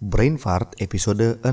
[0.00, 1.52] Brain Fart episode 6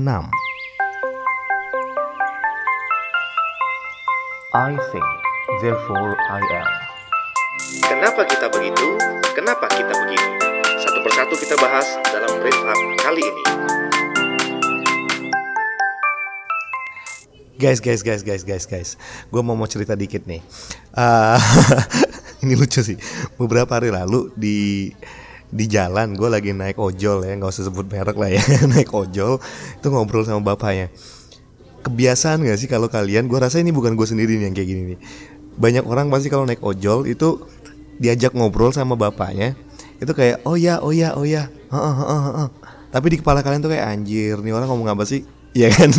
[4.56, 5.08] I think,
[5.60, 6.68] therefore I am.
[7.84, 8.96] Kenapa kita begitu?
[9.36, 10.40] Kenapa kita begini?
[10.80, 13.44] Satu persatu kita bahas dalam Brain Fart kali ini.
[17.60, 18.96] Guys, guys, guys, guys, guys, guys
[19.28, 20.38] Gue mau mau cerita dikit nih
[20.96, 21.36] uh,
[22.46, 22.94] Ini lucu sih
[23.34, 24.88] Beberapa hari lalu di
[25.48, 28.42] di jalan gue lagi naik ojol ya nggak usah sebut merek lah ya
[28.72, 29.40] naik ojol
[29.78, 30.92] itu ngobrol sama bapaknya.
[31.78, 33.30] Kebiasaan gak sih kalau kalian?
[33.30, 34.98] Gue rasa ini bukan gue sendiri nih yang kayak gini nih.
[35.56, 37.38] Banyak orang pasti kalau naik ojol itu
[37.98, 39.58] diajak ngobrol sama bapaknya
[39.98, 42.48] itu kayak oh ya oh ya oh ya Heeh, heeh, heeh.
[42.88, 45.26] tapi di kepala kalian tuh kayak anjir nih orang ngomong apa sih?
[45.52, 45.92] Ya kan?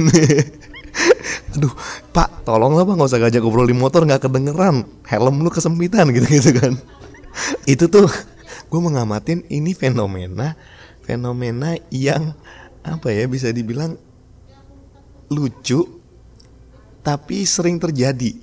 [1.54, 1.74] Aduh
[2.10, 4.88] pak tolonglah pak nggak usah ngajak ngobrol di motor nggak kedengeran.
[5.06, 6.74] Helm lu kesempitan gitu gitu kan.
[7.74, 8.10] Itu tuh
[8.70, 10.54] gue mengamatin ini fenomena
[11.10, 12.38] fenomena yang
[12.86, 13.98] apa ya bisa dibilang
[15.34, 16.00] lucu
[17.02, 18.38] tapi sering terjadi.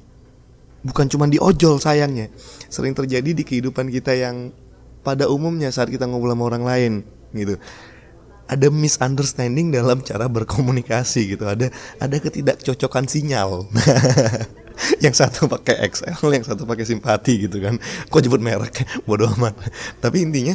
[0.82, 2.30] Bukan cuma di ojol sayangnya.
[2.66, 4.50] Sering terjadi di kehidupan kita yang
[5.06, 6.92] pada umumnya saat kita ngobrol sama orang lain
[7.30, 7.58] gitu.
[8.46, 11.46] Ada misunderstanding dalam cara berkomunikasi gitu.
[11.46, 11.70] Ada
[12.02, 13.66] ada ketidakcocokan sinyal
[15.04, 17.80] yang satu pakai XL yang satu pakai simpati gitu kan.
[18.08, 18.84] Kok jemput merek?
[19.08, 19.56] Bodoh amat.
[20.00, 20.54] Tapi intinya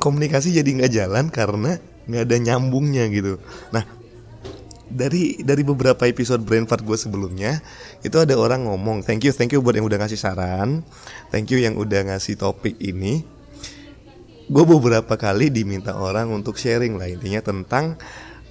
[0.00, 3.38] komunikasi jadi nggak jalan karena nggak ada nyambungnya gitu.
[3.74, 3.84] Nah
[4.90, 7.62] dari dari beberapa episode brain fart gue sebelumnya
[8.02, 10.82] itu ada orang ngomong thank you thank you buat yang udah ngasih saran.
[11.30, 13.22] Thank you yang udah ngasih topik ini.
[14.50, 17.94] Gue beberapa kali diminta orang untuk sharing lah intinya tentang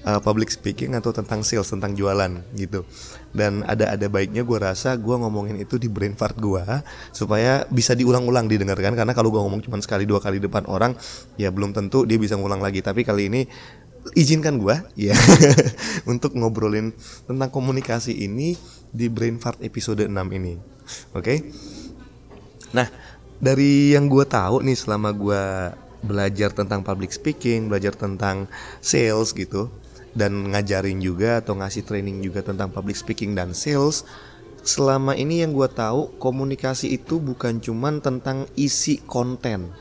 [0.09, 2.81] uh, public speaking atau tentang sales tentang jualan gitu.
[3.29, 6.65] Dan ada ada baiknya gue rasa gue ngomongin itu di brain fart gue
[7.13, 8.97] supaya bisa diulang-ulang didengarkan.
[8.97, 10.97] Karena kalau gue ngomong cuma sekali dua kali depan orang
[11.37, 12.81] ya belum tentu dia bisa ngulang lagi.
[12.81, 13.41] Tapi kali ini
[14.17, 15.13] izinkan gue ya
[16.11, 16.95] untuk ngobrolin
[17.29, 18.57] tentang komunikasi ini
[18.89, 20.57] di brain fart episode 6 ini.
[21.13, 21.21] Oke?
[21.21, 21.39] Okay?
[22.69, 22.85] nah
[23.41, 25.43] dari yang gue tahu nih selama gue
[25.99, 28.47] belajar tentang public speaking, belajar tentang
[28.79, 29.67] sales gitu
[30.13, 34.05] dan ngajarin juga atau ngasih training juga tentang public speaking dan sales.
[34.59, 39.71] Selama ini yang gue tahu komunikasi itu bukan cuman tentang isi konten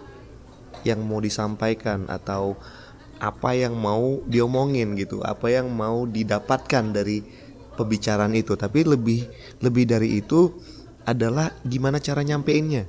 [0.87, 2.55] yang mau disampaikan atau
[3.19, 7.27] apa yang mau diomongin gitu, apa yang mau didapatkan dari
[7.75, 9.27] pembicaraan itu, tapi lebih
[9.59, 10.55] lebih dari itu
[11.03, 12.87] adalah gimana cara nyampeinnya.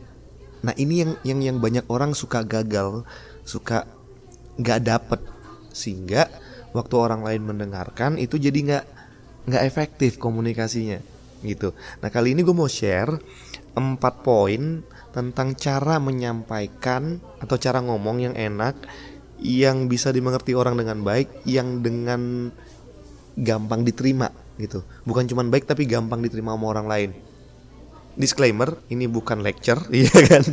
[0.62, 3.08] Nah ini yang yang yang banyak orang suka gagal,
[3.42, 3.90] suka
[4.62, 5.22] nggak dapet.
[5.74, 6.30] Sehingga
[6.76, 8.86] waktu orang lain mendengarkan itu jadi nggak
[9.50, 11.00] nggak efektif komunikasinya
[11.42, 11.72] gitu.
[12.04, 13.16] Nah kali ini gue mau share
[13.74, 14.84] empat poin
[15.16, 18.76] tentang cara menyampaikan atau cara ngomong yang enak,
[19.40, 22.52] yang bisa dimengerti orang dengan baik, yang dengan
[23.40, 24.84] gampang diterima gitu.
[25.08, 27.12] Bukan cuma baik tapi gampang diterima sama orang lain
[28.20, 30.44] disclaimer ini bukan lecture iya kan?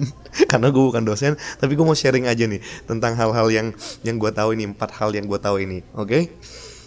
[0.47, 3.75] Karena gue bukan dosen tapi gue mau sharing aja nih tentang hal-hal yang
[4.07, 6.07] yang gue tahu ini empat hal yang gue tahu ini oke?
[6.07, 6.23] Okay?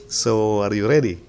[0.07, 1.19] so are you ready?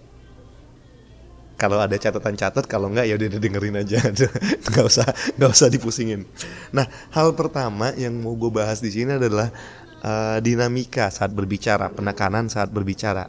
[1.61, 4.01] Kalau ada catatan catat kalau nggak ya udah dengerin aja.
[4.73, 5.05] Nggak usah
[5.37, 6.25] nggak usah dipusingin.
[6.73, 9.53] Nah hal pertama yang mau gue bahas di sini adalah
[10.01, 13.29] uh, dinamika saat berbicara penekanan saat berbicara.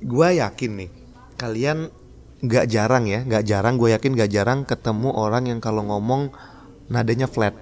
[0.00, 0.90] Gue yakin nih
[1.36, 1.92] kalian
[2.36, 6.32] nggak jarang ya nggak jarang gue yakin nggak jarang ketemu orang yang kalau ngomong
[6.92, 7.56] nadanya flat.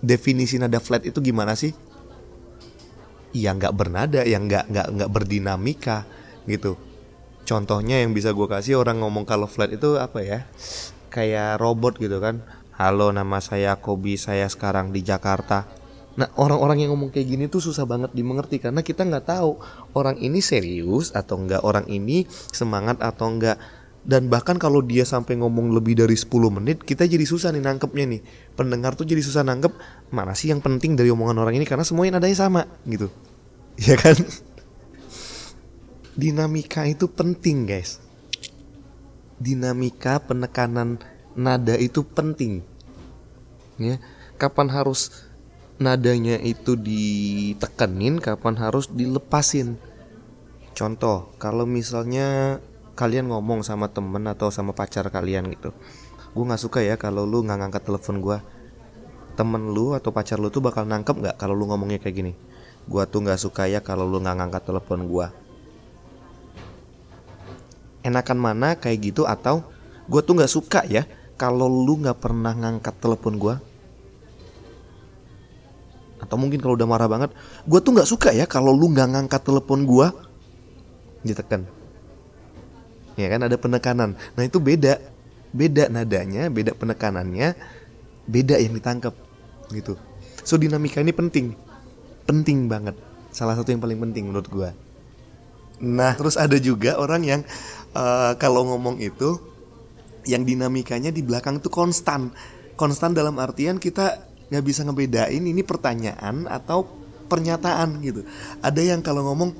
[0.00, 1.72] Definisi nada flat itu gimana sih?
[3.32, 6.04] Ya nggak bernada yang nggak nggak nggak berdinamika
[6.44, 6.76] gitu.
[7.48, 10.38] Contohnya yang bisa gue kasih orang ngomong kalau flat itu apa ya?
[11.10, 12.44] Kayak robot gitu kan.
[12.76, 15.79] Halo nama saya Kobi saya sekarang di Jakarta
[16.20, 19.56] Nah orang-orang yang ngomong kayak gini tuh susah banget dimengerti karena kita nggak tahu
[19.96, 23.56] orang ini serius atau enggak orang ini semangat atau enggak
[24.04, 26.28] dan bahkan kalau dia sampai ngomong lebih dari 10
[26.60, 28.20] menit kita jadi susah nih nangkepnya nih.
[28.52, 29.72] Pendengar tuh jadi susah nangkep
[30.12, 31.64] mana sih yang penting dari omongan orang ini?
[31.64, 33.08] Karena semuanya nadanya sama gitu.
[33.80, 34.20] Ya kan?
[36.12, 37.96] Dinamika itu penting guys.
[39.40, 41.00] Dinamika penekanan
[41.32, 42.60] nada itu penting.
[43.80, 43.96] Ya
[44.40, 45.29] kapan harus
[45.80, 49.80] nadanya itu ditekenin kapan harus dilepasin.
[50.76, 52.60] Contoh kalau misalnya
[52.94, 55.72] kalian ngomong sama temen atau sama pacar kalian gitu
[56.30, 58.38] gue nggak suka ya kalau lu nggak ngangkat telepon gue
[59.34, 62.32] temen lu atau pacar lu tuh bakal nangkep nggak kalau lu ngomongnya kayak gini?
[62.84, 65.26] Gue tuh nggak suka ya kalau lu nggak ngangkat telepon gue
[68.00, 69.64] enakan mana kayak gitu atau
[70.08, 71.04] gue tuh nggak suka ya
[71.40, 73.54] kalau lu nggak pernah ngangkat telepon gue
[76.20, 77.30] atau mungkin kalau udah marah banget
[77.64, 80.06] gue tuh nggak suka ya kalau lu nggak ngangkat telepon gue
[81.24, 81.64] ditekan
[83.20, 84.16] ya kan ada penekanan.
[84.36, 84.96] Nah itu beda.
[85.50, 87.58] Beda nadanya beda penekanannya
[88.24, 89.12] beda yang ditangkap.
[89.68, 89.98] Gitu.
[90.46, 91.52] So dinamika ini penting.
[92.24, 92.96] Penting banget.
[93.34, 94.70] Salah satu yang paling penting menurut gue
[95.80, 97.40] nah terus ada juga orang yang
[97.96, 99.40] eh, kalau ngomong itu
[100.28, 102.28] yang dinamikanya di belakang tuh konstan.
[102.76, 106.84] Konstan dalam artian kita nggak bisa ngebedain ini pertanyaan atau
[107.30, 108.26] pernyataan gitu.
[108.58, 109.54] Ada yang kalau ngomong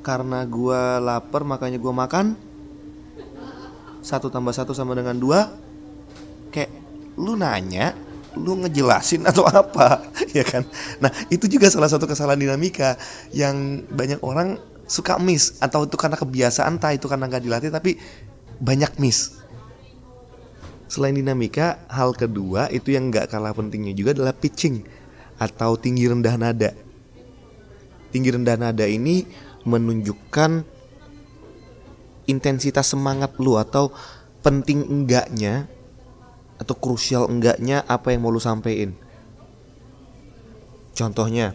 [0.00, 2.34] karena gua lapar makanya gua makan.
[4.00, 5.52] Satu tambah satu sama dengan dua.
[6.48, 6.72] Kayak
[7.20, 7.92] lu nanya
[8.34, 10.00] lu ngejelasin atau apa?
[10.30, 10.62] Ya kan?
[11.02, 12.94] Nah itu juga salah satu kesalahan dinamika
[13.34, 15.58] yang banyak orang suka miss.
[15.58, 17.98] Atau itu karena kebiasaan entah itu karena nggak dilatih tapi
[18.62, 19.40] banyak miss
[20.90, 24.82] Selain dinamika, hal kedua itu yang nggak kalah pentingnya juga adalah pitching
[25.38, 26.74] atau tinggi rendah nada.
[28.10, 29.22] Tinggi rendah nada ini
[29.62, 30.66] menunjukkan
[32.26, 33.94] intensitas semangat lu atau
[34.42, 35.70] penting enggaknya
[36.58, 38.98] atau krusial enggaknya apa yang mau lu sampein.
[40.98, 41.54] Contohnya,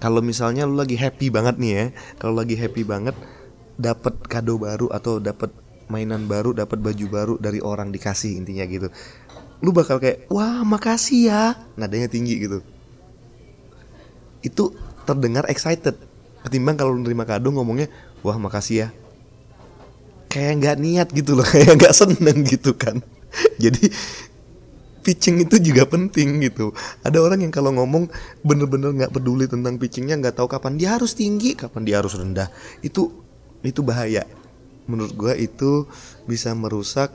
[0.00, 1.84] kalau misalnya lu lagi happy banget nih ya,
[2.16, 3.12] kalau lagi happy banget
[3.76, 5.52] dapat kado baru atau dapat
[5.90, 8.88] mainan baru, dapat baju baru dari orang dikasih intinya gitu.
[9.60, 11.42] Lu bakal kayak, "Wah, makasih ya."
[11.76, 12.64] Nadanya tinggi gitu.
[14.40, 14.72] Itu
[15.04, 15.98] terdengar excited.
[16.46, 17.92] Ketimbang kalau lu nerima kado ngomongnya,
[18.24, 18.88] "Wah, makasih ya."
[20.30, 23.02] Kayak nggak niat gitu loh, kayak nggak seneng gitu kan.
[23.62, 23.90] Jadi
[25.00, 26.72] pitching itu juga penting gitu.
[27.04, 28.08] Ada orang yang kalau ngomong
[28.44, 32.48] bener-bener nggak peduli tentang pitchingnya, nggak tahu kapan dia harus tinggi, kapan dia harus rendah.
[32.80, 33.12] Itu
[33.60, 34.24] itu bahaya.
[34.90, 35.86] Menurut gua itu
[36.26, 37.14] bisa merusak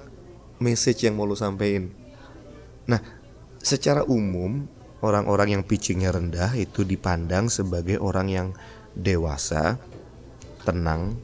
[0.64, 1.92] message yang mau lu sampein.
[2.88, 3.04] Nah,
[3.60, 4.64] secara umum
[5.04, 8.48] orang-orang yang pitchingnya rendah itu dipandang sebagai orang yang
[8.96, 9.76] dewasa,
[10.64, 11.20] tenang,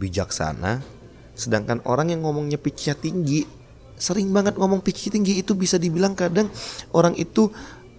[0.00, 0.80] bijaksana.
[1.36, 3.44] Sedangkan orang yang ngomongnya pitchnya tinggi
[3.94, 6.50] sering banget ngomong pitch tinggi itu bisa dibilang kadang
[6.90, 7.50] orang itu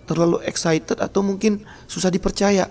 [0.05, 2.67] terlalu excited atau mungkin susah dipercaya.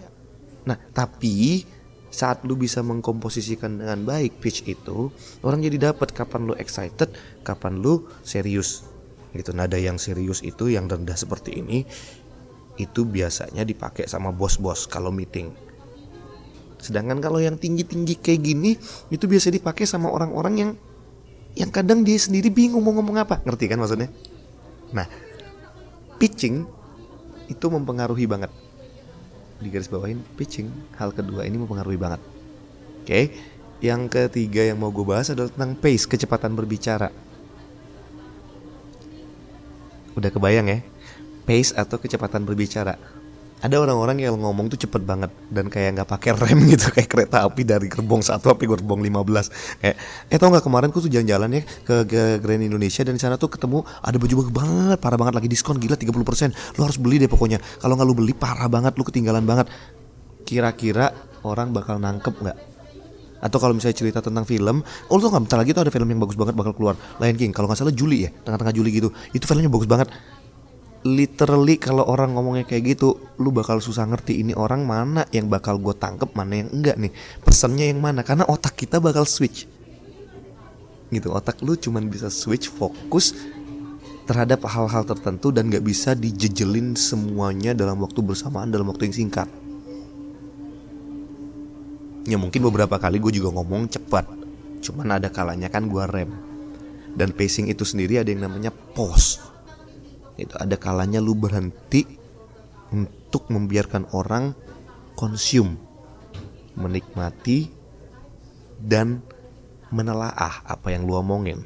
[0.65, 1.65] Nah, tapi
[2.15, 5.11] saat lu bisa mengkomposisikan dengan baik pitch itu,
[5.43, 7.11] orang jadi dapat kapan lu excited,
[7.43, 8.87] kapan lu serius.
[9.35, 11.83] Gitu nada yang serius itu yang rendah seperti ini
[12.79, 15.51] itu biasanya dipakai sama bos-bos kalau meeting.
[16.79, 18.79] Sedangkan kalau yang tinggi-tinggi kayak gini
[19.11, 20.71] itu biasa dipakai sama orang-orang yang
[21.55, 24.11] yang kadang dia sendiri bingung mau ngomong apa ngerti kan maksudnya
[24.91, 25.07] nah
[26.19, 26.67] pitching
[27.47, 28.51] itu mempengaruhi banget
[29.63, 32.21] di garis bawahin pitching hal kedua ini mempengaruhi banget.
[33.05, 33.21] Oke
[33.85, 37.13] yang ketiga yang mau gue bahas adalah tentang pace kecepatan berbicara.
[40.15, 40.79] Udah kebayang ya?
[41.45, 42.97] Pace atau kecepatan berbicara
[43.65, 47.49] ada orang-orang yang ngomong tuh cepet banget dan kayak nggak pakai rem gitu kayak kereta
[47.49, 49.97] api dari gerbong satu api gerbong 15 kayak
[50.29, 53.41] eh tau nggak kemarin aku tuh jalan-jalan ya ke, ke Grand Indonesia dan di sana
[53.41, 57.17] tuh ketemu ada baju bagus banget parah banget lagi diskon gila 30% lo harus beli
[57.23, 57.59] deh pokoknya.
[57.79, 59.71] Kalau nggak lo beli parah banget lo ketinggalan banget.
[60.45, 61.15] Kira-kira
[61.47, 62.59] orang bakal nangkep nggak?
[63.45, 64.81] Atau kalau misalnya cerita tentang film,
[65.13, 67.53] oh lo nggak bentar lagi tuh ada film yang bagus banget bakal keluar, Lion King.
[67.53, 69.13] Kalau nggak salah Juli ya, tengah-tengah Juli gitu.
[69.37, 70.09] Itu filmnya bagus banget
[71.05, 75.77] literally kalau orang ngomongnya kayak gitu lu bakal susah ngerti ini orang mana yang bakal
[75.77, 77.13] gue tangkep mana yang enggak nih.
[77.45, 78.25] Pesannya yang mana?
[78.25, 79.69] Karena otak kita bakal switch.
[81.13, 83.37] Gitu otak lu cuman bisa switch fokus
[84.25, 89.49] terhadap hal-hal tertentu dan gak bisa dijejelin semuanya dalam waktu bersamaan dalam waktu yang singkat.
[92.25, 94.25] Ya mungkin beberapa kali gue juga ngomong cepat
[94.81, 96.33] cuman ada kalanya kan gue rem.
[97.15, 99.54] Dan pacing itu sendiri ada yang namanya pause
[100.35, 102.05] itu ada kalanya lu berhenti
[102.95, 104.55] untuk membiarkan orang
[105.15, 105.79] konsum
[106.75, 107.71] menikmati
[108.79, 109.23] dan
[109.95, 111.63] menelaah apa yang lu omongin.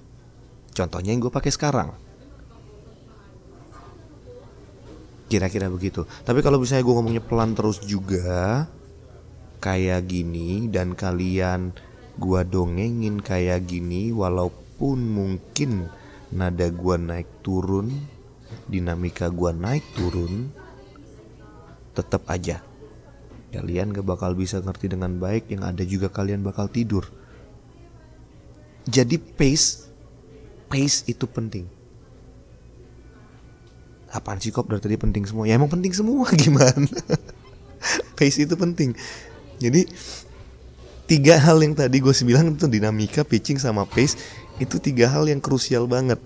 [0.76, 1.90] Contohnya yang gue pakai sekarang.
[5.28, 6.04] Kira-kira begitu.
[6.24, 8.68] Tapi kalau misalnya gue ngomongnya pelan terus juga
[9.58, 11.74] kayak gini dan kalian
[12.18, 15.90] gua dongengin kayak gini walaupun mungkin
[16.34, 17.90] nada gua naik turun
[18.68, 20.52] dinamika gua naik turun
[21.96, 22.62] tetap aja.
[23.48, 27.08] Kalian gak bakal bisa ngerti dengan baik yang ada juga kalian bakal tidur.
[28.84, 29.88] Jadi pace
[30.68, 31.64] pace itu penting.
[34.12, 35.48] Apaan sih kok dari tadi penting semua.
[35.48, 36.88] Ya emang penting semua gimana?
[38.16, 38.92] Pace itu penting.
[39.58, 39.88] Jadi
[41.08, 44.20] tiga hal yang tadi gue bilang itu dinamika pitching sama pace
[44.60, 46.20] itu tiga hal yang krusial banget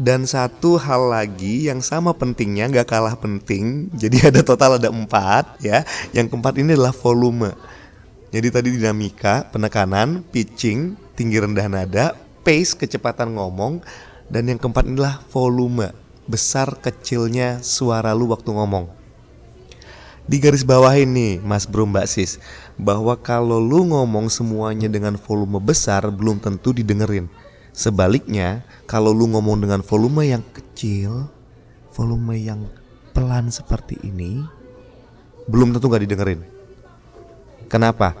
[0.00, 3.86] Dan satu hal lagi yang sama pentingnya nggak kalah penting.
[4.02, 5.84] Jadi ada total ada empat ya.
[6.16, 7.52] Yang keempat ini adalah volume.
[8.32, 13.84] Jadi tadi dinamika, penekanan, pitching, tinggi rendah nada, pace, kecepatan ngomong,
[14.32, 15.92] dan yang keempat inilah volume,
[16.24, 18.88] besar kecilnya suara lu waktu ngomong.
[20.24, 22.40] Di garis bawah ini, Mas Bro Mbak Sis,
[22.80, 27.26] bahwa kalau lu ngomong semuanya dengan volume besar belum tentu didengerin.
[27.72, 31.32] Sebaliknya, kalau lu ngomong dengan volume yang kecil,
[31.96, 32.68] volume yang
[33.16, 34.44] pelan seperti ini,
[35.48, 36.40] belum tentu gak didengerin.
[37.72, 38.12] Kenapa?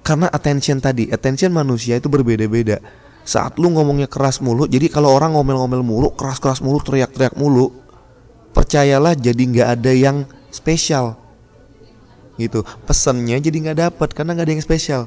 [0.00, 2.80] Karena attention tadi, attention manusia itu berbeda-beda.
[3.24, 7.72] Saat lu ngomongnya keras mulu, jadi kalau orang ngomel-ngomel mulu, keras-keras mulu, teriak-teriak mulu,
[8.52, 10.16] percayalah jadi nggak ada yang
[10.52, 11.16] spesial.
[12.36, 15.02] Gitu, pesannya jadi nggak dapat karena nggak ada yang spesial.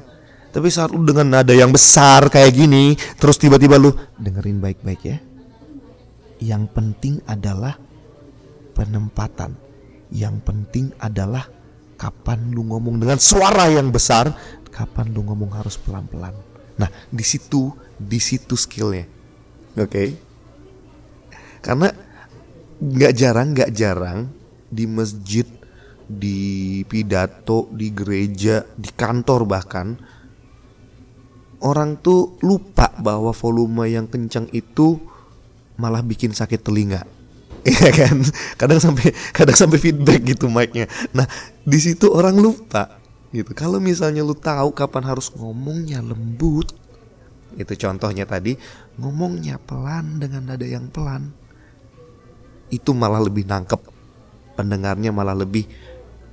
[0.48, 5.18] Tapi saat lu dengan nada yang besar kayak gini, terus tiba-tiba lu dengerin baik-baik ya.
[6.40, 7.76] Yang penting adalah
[8.72, 9.52] penempatan.
[10.08, 11.44] Yang penting adalah
[12.00, 14.32] kapan lu ngomong dengan suara yang besar,
[14.72, 16.32] kapan lu ngomong harus pelan-pelan.
[16.78, 19.04] Nah, di situ di situ skillnya.
[19.76, 19.90] Oke.
[19.90, 20.08] Okay?
[21.58, 21.90] Karena
[22.78, 24.18] nggak jarang nggak jarang
[24.70, 25.44] di masjid,
[26.06, 29.98] di pidato, di gereja, di kantor bahkan
[31.62, 34.98] orang tuh lupa bahwa volume yang kencang itu
[35.78, 37.02] malah bikin sakit telinga.
[37.68, 38.16] Iya kan?
[38.54, 40.86] Kadang sampai kadang sampai feedback gitu mic-nya.
[41.12, 41.26] Nah,
[41.66, 42.96] di situ orang lupa
[43.34, 43.52] gitu.
[43.52, 46.72] Kalau misalnya lu tahu kapan harus ngomongnya lembut,
[47.58, 48.56] itu contohnya tadi
[48.96, 51.34] ngomongnya pelan dengan nada yang pelan.
[52.72, 53.80] Itu malah lebih nangkep.
[54.54, 55.66] Pendengarnya malah lebih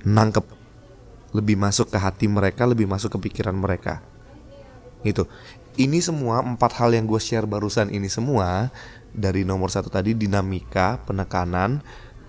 [0.06, 0.46] nangkep.
[1.36, 4.00] Lebih masuk ke hati mereka, lebih masuk ke pikiran mereka.
[5.06, 5.30] Itu.
[5.76, 8.72] Ini semua empat hal yang gue share barusan ini semua
[9.12, 11.84] dari nomor satu tadi dinamika, penekanan,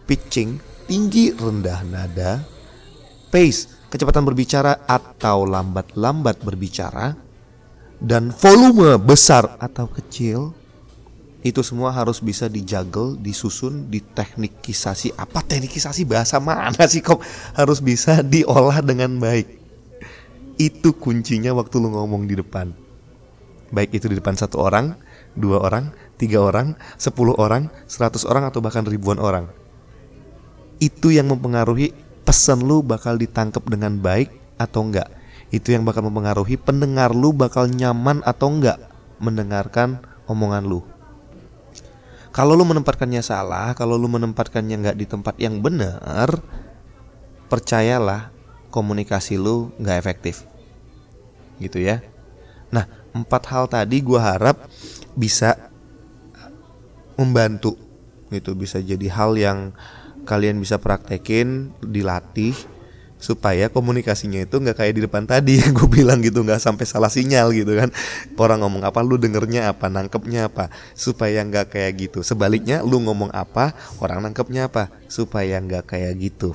[0.05, 2.43] pitching, tinggi rendah nada,
[3.31, 7.15] pace, kecepatan berbicara atau lambat-lambat berbicara,
[7.97, 10.51] dan volume besar atau kecil,
[11.41, 15.15] itu semua harus bisa dijagel, disusun, diteknikisasi.
[15.15, 17.23] Apa teknikisasi bahasa mana sih kok
[17.55, 19.56] harus bisa diolah dengan baik.
[20.57, 22.73] Itu kuncinya waktu lu ngomong di depan.
[23.69, 24.97] Baik itu di depan satu orang,
[25.37, 29.53] dua orang, tiga orang, sepuluh orang, seratus orang atau bahkan ribuan orang.
[30.81, 31.93] Itu yang mempengaruhi
[32.25, 35.13] pesan lu bakal ditangkap dengan baik atau enggak.
[35.53, 38.81] Itu yang bakal mempengaruhi pendengar lu bakal nyaman atau enggak
[39.21, 40.81] mendengarkan omongan lu.
[42.33, 46.29] Kalau lu menempatkannya salah, kalau lu menempatkannya nggak di tempat yang benar,
[47.49, 48.29] percayalah
[48.77, 50.45] komunikasi lu nggak efektif.
[51.57, 52.05] Gitu ya.
[52.69, 52.85] Nah,
[53.17, 54.69] empat hal tadi gue harap
[55.17, 55.57] bisa
[57.17, 57.73] membantu.
[58.29, 59.73] Gitu bisa jadi hal yang
[60.29, 62.53] kalian bisa praktekin dilatih
[63.17, 65.57] supaya komunikasinya itu nggak kayak di depan tadi.
[65.65, 67.89] Yang gue bilang gitu nggak sampai salah sinyal gitu kan.
[68.37, 70.69] Orang ngomong apa lu dengernya apa nangkepnya apa.
[70.93, 72.21] Supaya nggak kayak gitu.
[72.21, 74.93] Sebaliknya lu ngomong apa orang nangkepnya apa.
[75.09, 76.53] Supaya nggak kayak gitu.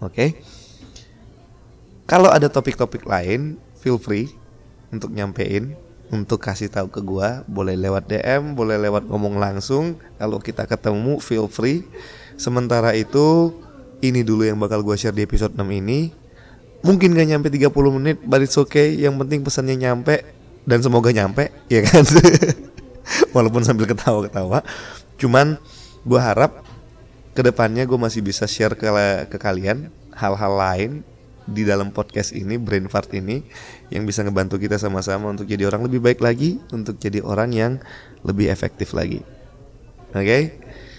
[0.00, 0.08] Oke?
[0.08, 0.30] okay?
[2.04, 4.28] Kalau ada topik-topik lain feel free
[4.92, 5.72] untuk nyampein
[6.12, 7.42] untuk kasih tahu ke gua.
[7.48, 9.96] Boleh lewat DM boleh lewat ngomong langsung.
[10.20, 11.82] Kalau kita ketemu feel free.
[12.36, 13.54] Sementara itu
[14.04, 16.12] ini dulu yang bakal gua share di episode 6 ini.
[16.84, 18.92] Mungkin gak nyampe 30 menit but it's okay.
[18.92, 20.20] Yang penting pesannya nyampe
[20.68, 22.04] dan semoga nyampe ya kan?
[23.36, 24.60] Walaupun sambil ketawa-ketawa.
[25.16, 25.56] Cuman
[26.04, 26.60] gua harap
[27.34, 28.86] ke depannya gue masih bisa share ke,
[29.26, 30.90] ke kalian hal-hal lain
[31.44, 33.44] di dalam podcast ini brain fart ini
[33.92, 37.72] yang bisa ngebantu kita sama-sama untuk jadi orang lebih baik lagi untuk jadi orang yang
[38.24, 39.20] lebih efektif lagi.
[40.16, 40.24] Oke?
[40.24, 40.42] Okay?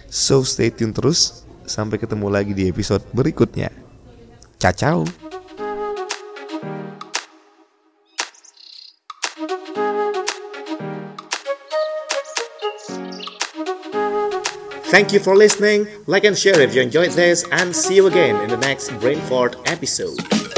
[0.10, 1.44] so stay tune terus.
[1.66, 3.74] Sampai ketemu lagi di episode berikutnya.
[4.62, 4.74] Ciao
[14.96, 15.88] Thank you for listening.
[16.08, 19.20] Like and share if you enjoyed this, and see you again in the next Brain
[19.20, 20.55] Fart episode.